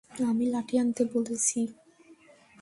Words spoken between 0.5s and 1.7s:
লাঠি আনতে বলেছি!